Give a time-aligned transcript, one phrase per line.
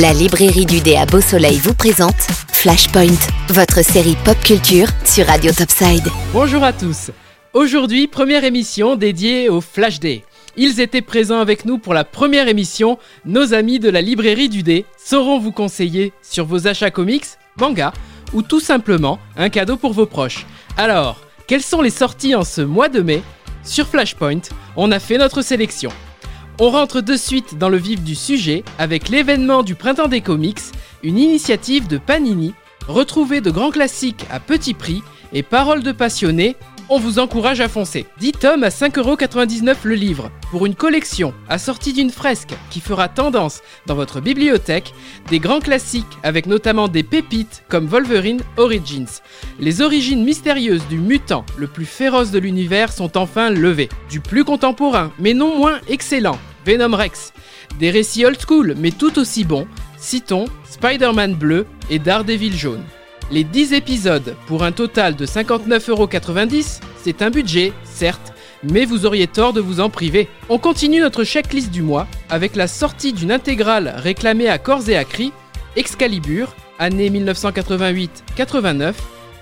[0.00, 2.16] La librairie du dé à Beau Soleil vous présente
[2.52, 6.08] Flashpoint, votre série pop culture sur Radio Topside.
[6.32, 7.10] Bonjour à tous.
[7.52, 10.24] Aujourd'hui, première émission dédiée au Flash Day.
[10.56, 12.98] Ils étaient présents avec nous pour la première émission.
[13.26, 17.26] Nos amis de la librairie du dé sauront vous conseiller sur vos achats comics,
[17.58, 17.92] manga
[18.32, 20.46] ou tout simplement un cadeau pour vos proches.
[20.78, 23.22] Alors, quelles sont les sorties en ce mois de mai?
[23.64, 24.40] Sur Flashpoint,
[24.76, 25.90] on a fait notre sélection.
[26.62, 30.60] On rentre de suite dans le vif du sujet avec l'événement du Printemps des Comics,
[31.02, 32.52] une initiative de Panini,
[32.86, 36.56] retrouver de grands classiques à petit prix et paroles de passionnés,
[36.90, 38.04] on vous encourage à foncer.
[38.18, 43.62] 10 tomes à 5,99€ le livre, pour une collection assortie d'une fresque qui fera tendance
[43.86, 44.92] dans votre bibliothèque,
[45.30, 49.22] des grands classiques avec notamment des pépites comme Wolverine Origins.
[49.60, 53.88] Les origines mystérieuses du mutant le plus féroce de l'univers sont enfin levées.
[54.10, 57.32] Du plus contemporain, mais non moins excellent, Venom Rex.
[57.78, 62.84] Des récits old school, mais tout aussi bons, citons Spider-Man bleu et Daredevil jaune.
[63.30, 69.26] Les 10 épisodes, pour un total de 59,90€, c'est un budget, certes, mais vous auriez
[69.26, 70.28] tort de vous en priver.
[70.48, 74.96] On continue notre checklist du mois avec la sortie d'une intégrale réclamée à corps et
[74.96, 75.32] à cri,
[75.76, 78.94] Excalibur, année 1988-89,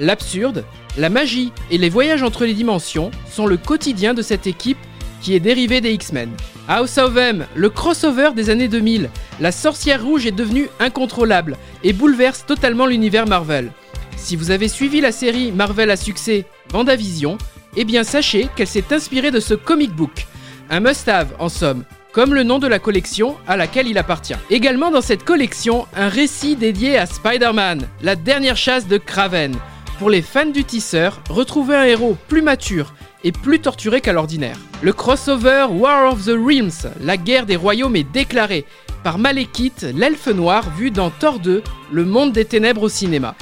[0.00, 0.64] l'absurde,
[0.96, 4.78] la magie et les voyages entre les dimensions sont le quotidien de cette équipe
[5.24, 6.30] qui est dérivé des X-Men.
[6.68, 9.08] House of M, le crossover des années 2000,
[9.40, 13.72] la sorcière rouge est devenue incontrôlable et bouleverse totalement l'univers Marvel.
[14.18, 17.38] Si vous avez suivi la série Marvel à succès Vendavision,
[17.74, 20.26] eh bien sachez qu'elle s'est inspirée de ce comic book.
[20.68, 24.36] Un must-have en somme, comme le nom de la collection à laquelle il appartient.
[24.50, 29.56] Également dans cette collection, un récit dédié à Spider-Man, la dernière chasse de Kraven.
[29.98, 34.58] Pour les fans du tisseur, retrouvez un héros plus mature et plus torturé qu'à l'ordinaire.
[34.82, 38.64] Le crossover War of the Realms, la guerre des royaumes, est déclaré
[39.04, 43.36] par Malekith, l'elfe noir vu dans Thor 2, le monde des ténèbres au cinéma.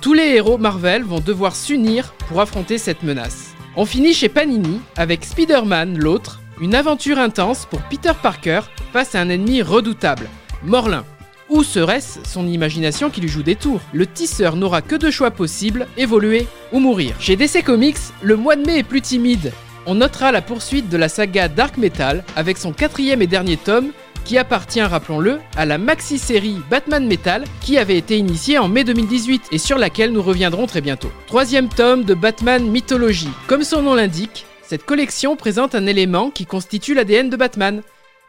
[0.00, 3.54] Tous les héros Marvel vont devoir s'unir pour affronter cette menace.
[3.74, 8.60] On finit chez Panini avec Spider-Man, l'autre, une aventure intense pour Peter Parker
[8.92, 10.28] face à un ennemi redoutable,
[10.62, 11.04] Morlin.
[11.50, 13.80] Ou serait-ce son imagination qui lui joue des tours?
[13.94, 17.14] Le tisseur n'aura que deux choix possibles, évoluer ou mourir.
[17.20, 19.52] Chez DC Comics, le mois de mai est plus timide.
[19.86, 23.92] On notera la poursuite de la saga Dark Metal avec son quatrième et dernier tome
[24.26, 29.44] qui appartient, rappelons-le, à la maxi-série Batman Metal qui avait été initiée en mai 2018
[29.50, 31.10] et sur laquelle nous reviendrons très bientôt.
[31.26, 33.30] Troisième tome de Batman Mythologie.
[33.46, 37.80] Comme son nom l'indique, cette collection présente un élément qui constitue l'ADN de Batman.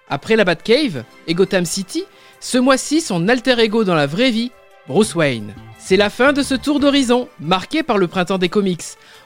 [0.09, 2.03] Après la Batcave et Gotham City,
[2.40, 4.52] ce mois-ci, son alter ego dans la vraie vie,
[4.88, 5.53] Bruce Wayne.
[5.78, 8.84] C'est la fin de ce tour d'horizon, marqué par le printemps des comics.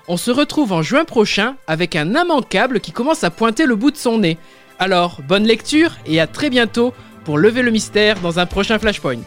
[0.08, 3.92] On se retrouve en juin prochain avec un immanquable qui commence à pointer le bout
[3.92, 4.38] de son nez.
[4.78, 6.94] Alors, bonne lecture et à très bientôt
[7.24, 9.24] pour lever le mystère dans un prochain Flashpoint.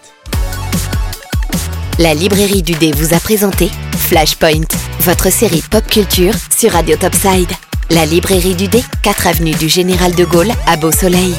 [1.98, 4.68] La librairie du dé vous a présenté Flashpoint,
[5.00, 7.50] votre série pop culture sur Radio Topside.
[7.88, 11.34] La librairie du dé, 4 avenue du Général de Gaulle à Beau Soleil.